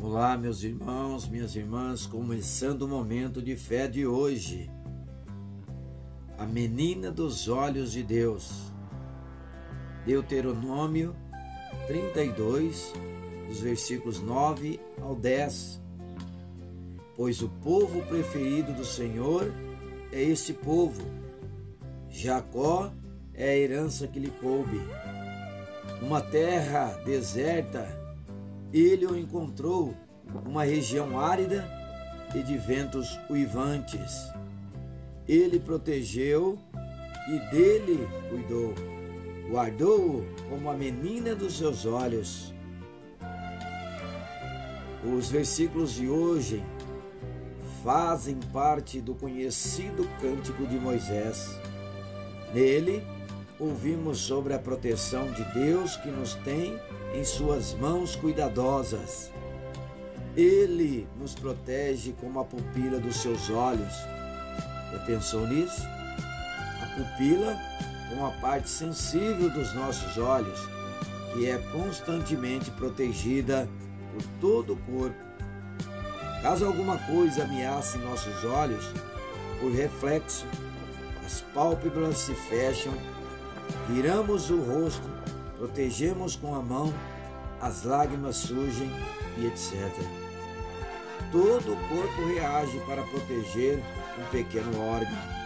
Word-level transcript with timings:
Olá, 0.00 0.38
meus 0.38 0.62
irmãos, 0.62 1.28
minhas 1.28 1.56
irmãs, 1.56 2.06
começando 2.06 2.82
o 2.82 2.88
momento 2.88 3.42
de 3.42 3.56
fé 3.56 3.88
de 3.88 4.06
hoje. 4.06 4.70
A 6.38 6.46
menina 6.46 7.10
dos 7.10 7.48
olhos 7.48 7.90
de 7.90 8.04
Deus. 8.04 8.72
Deuteronômio 10.06 11.16
32, 11.88 12.92
dos 13.48 13.60
versículos 13.60 14.20
9 14.20 14.78
ao 15.02 15.16
10. 15.16 15.82
Pois 17.16 17.42
o 17.42 17.48
povo 17.48 18.00
preferido 18.06 18.72
do 18.72 18.84
Senhor 18.84 19.52
é 20.12 20.22
este 20.22 20.52
povo. 20.52 21.02
Jacó 22.08 22.92
é 23.34 23.50
a 23.50 23.56
herança 23.56 24.06
que 24.06 24.20
lhe 24.20 24.30
coube. 24.30 24.80
Uma 26.00 26.20
terra 26.20 26.92
deserta 27.04 28.07
ele 28.72 29.06
o 29.06 29.16
encontrou 29.16 29.94
numa 30.44 30.64
região 30.64 31.18
árida 31.18 31.68
e 32.34 32.42
de 32.42 32.56
ventos 32.58 33.18
uivantes. 33.30 34.30
Ele 35.26 35.58
protegeu 35.58 36.58
e 37.28 37.38
dele 37.50 38.08
cuidou. 38.28 38.74
Guardou-o 39.50 40.26
como 40.48 40.70
a 40.70 40.74
menina 40.74 41.34
dos 41.34 41.56
seus 41.56 41.86
olhos. 41.86 42.52
Os 45.04 45.30
versículos 45.30 45.94
de 45.94 46.08
hoje 46.08 46.62
fazem 47.82 48.38
parte 48.52 49.00
do 49.00 49.14
conhecido 49.14 50.08
cântico 50.20 50.66
de 50.66 50.78
Moisés. 50.78 51.58
Nele, 52.52 53.02
ouvimos 53.58 54.18
sobre 54.18 54.54
a 54.54 54.58
proteção 54.58 55.30
de 55.32 55.42
Deus 55.52 55.96
que 55.96 56.08
nos 56.08 56.34
tem 56.36 56.80
em 57.14 57.24
Suas 57.24 57.74
mãos 57.74 58.14
cuidadosas. 58.14 59.30
Ele 60.36 61.08
nos 61.18 61.34
protege 61.34 62.14
como 62.20 62.38
a 62.38 62.44
pupila 62.44 63.00
dos 63.00 63.16
seus 63.16 63.50
olhos. 63.50 63.92
Já 64.92 64.98
pensou 65.04 65.46
nisso? 65.46 65.82
A 66.82 66.86
pupila 66.96 67.56
é 68.12 68.14
uma 68.14 68.30
parte 68.40 68.70
sensível 68.70 69.50
dos 69.50 69.74
nossos 69.74 70.16
olhos, 70.16 70.60
que 71.32 71.48
é 71.48 71.58
constantemente 71.72 72.70
protegida 72.70 73.68
por 74.12 74.22
todo 74.40 74.74
o 74.74 74.76
corpo. 74.76 75.28
Caso 76.42 76.64
alguma 76.64 76.98
coisa 76.98 77.42
ameace 77.42 77.98
nossos 77.98 78.44
olhos, 78.44 78.84
por 79.60 79.72
reflexo, 79.72 80.46
as 81.26 81.40
pálpebras 81.52 82.18
se 82.18 82.34
fecham 82.34 82.92
Viramos 83.88 84.50
o 84.50 84.60
rosto, 84.60 85.08
protegemos 85.56 86.36
com 86.36 86.54
a 86.54 86.60
mão, 86.60 86.92
as 87.60 87.84
lágrimas 87.84 88.36
surgem 88.36 88.90
e 89.36 89.46
etc. 89.46 89.72
Todo 91.32 91.72
o 91.72 91.88
corpo 91.88 92.26
reage 92.26 92.78
para 92.86 93.02
proteger 93.02 93.82
um 94.18 94.30
pequeno 94.30 94.80
órgão. 94.80 95.38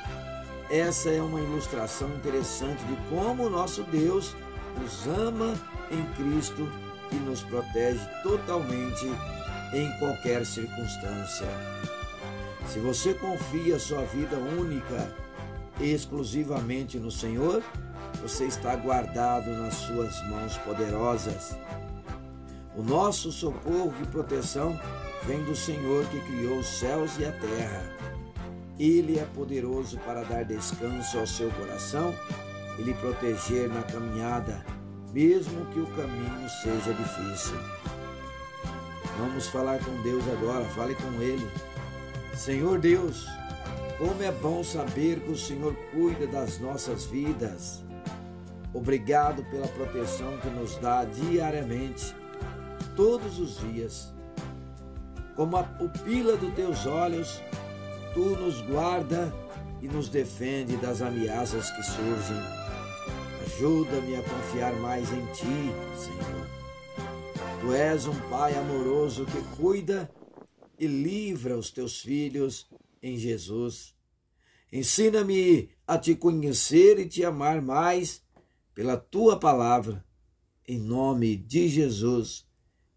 Essa 0.70 1.10
é 1.10 1.20
uma 1.20 1.40
ilustração 1.40 2.08
interessante 2.14 2.82
de 2.84 2.96
como 3.10 3.44
o 3.44 3.50
nosso 3.50 3.82
Deus 3.84 4.34
nos 4.80 5.06
ama 5.06 5.54
em 5.90 6.04
Cristo 6.14 6.68
e 7.10 7.16
nos 7.16 7.42
protege 7.42 8.00
totalmente 8.22 9.06
em 9.72 9.98
qualquer 9.98 10.46
circunstância. 10.46 11.46
Se 12.68 12.78
você 12.78 13.12
confia 13.14 13.78
sua 13.78 14.02
vida 14.04 14.36
única 14.36 15.14
exclusivamente 15.80 16.98
no 16.98 17.10
Senhor, 17.10 17.62
você 18.22 18.44
está 18.44 18.76
guardado 18.76 19.50
nas 19.50 19.74
suas 19.74 20.22
mãos 20.28 20.56
poderosas. 20.58 21.56
O 22.76 22.82
nosso 22.82 23.32
socorro 23.32 23.92
e 24.00 24.06
proteção 24.06 24.78
vem 25.24 25.42
do 25.42 25.56
Senhor 25.56 26.06
que 26.06 26.20
criou 26.20 26.60
os 26.60 26.66
céus 26.66 27.18
e 27.18 27.24
a 27.24 27.32
terra. 27.32 27.82
Ele 28.78 29.18
é 29.18 29.24
poderoso 29.24 29.98
para 29.98 30.22
dar 30.22 30.44
descanso 30.44 31.18
ao 31.18 31.26
seu 31.26 31.50
coração 31.50 32.14
e 32.78 32.82
lhe 32.82 32.94
proteger 32.94 33.68
na 33.68 33.82
caminhada, 33.82 34.64
mesmo 35.12 35.66
que 35.66 35.80
o 35.80 35.86
caminho 35.88 36.48
seja 36.62 36.94
difícil. 36.94 37.58
Vamos 39.18 39.48
falar 39.48 39.78
com 39.84 40.00
Deus 40.02 40.24
agora, 40.28 40.64
fale 40.66 40.94
com 40.94 41.20
Ele. 41.20 41.46
Senhor 42.34 42.78
Deus, 42.78 43.26
como 43.98 44.22
é 44.22 44.30
bom 44.32 44.64
saber 44.64 45.20
que 45.20 45.32
o 45.32 45.36
Senhor 45.36 45.74
cuida 45.92 46.26
das 46.26 46.58
nossas 46.58 47.04
vidas. 47.04 47.82
Obrigado 48.74 49.44
pela 49.50 49.68
proteção 49.68 50.38
que 50.38 50.48
nos 50.48 50.76
dá 50.78 51.04
diariamente, 51.04 52.14
todos 52.96 53.38
os 53.38 53.58
dias. 53.58 54.12
Como 55.36 55.56
a 55.56 55.62
pupila 55.62 56.36
dos 56.36 56.54
teus 56.54 56.86
olhos, 56.86 57.42
tu 58.14 58.30
nos 58.36 58.60
guarda 58.62 59.32
e 59.82 59.88
nos 59.88 60.08
defende 60.08 60.76
das 60.76 61.02
ameaças 61.02 61.70
que 61.70 61.82
surgem. 61.82 62.36
Ajuda-me 63.44 64.16
a 64.16 64.22
confiar 64.22 64.74
mais 64.74 65.12
em 65.12 65.26
ti, 65.32 65.72
Senhor. 65.98 66.46
Tu 67.60 67.72
és 67.74 68.06
um 68.06 68.14
Pai 68.30 68.54
amoroso 68.54 69.26
que 69.26 69.56
cuida 69.56 70.10
e 70.78 70.86
livra 70.86 71.56
os 71.56 71.70
teus 71.70 72.00
filhos 72.00 72.66
em 73.02 73.16
Jesus. 73.16 73.94
Ensina-me 74.72 75.70
a 75.86 75.98
te 75.98 76.14
conhecer 76.14 76.98
e 76.98 77.06
te 77.06 77.24
amar 77.24 77.60
mais 77.60 78.22
pela 78.74 78.96
tua 78.96 79.38
palavra, 79.38 80.04
em 80.66 80.78
nome 80.78 81.36
de 81.36 81.68
Jesus. 81.68 82.46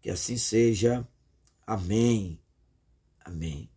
Que 0.00 0.10
assim 0.10 0.36
seja. 0.36 1.06
Amém. 1.66 2.40
Amém. 3.24 3.68